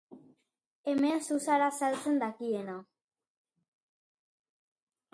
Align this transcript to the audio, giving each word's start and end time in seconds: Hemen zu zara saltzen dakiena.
Hemen 0.91 1.19
zu 1.27 1.37
zara 1.49 1.69
saltzen 1.81 2.19
dakiena. 2.25 2.79